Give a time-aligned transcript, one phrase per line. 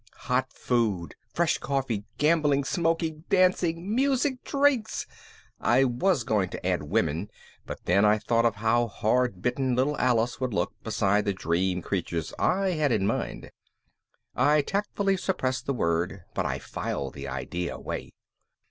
[0.25, 1.13] "Hot food!
[1.31, 2.05] Fresh coffee!
[2.17, 5.05] Gambling, smoking, dancing, music, drinks!"
[5.59, 7.29] I was going to add women,
[7.67, 11.83] but then I thought of how hard bitten little Alice would look beside the dream
[11.83, 13.51] creatures I had in mind.
[14.35, 18.09] I tactfully suppressed the word but I filed the idea away.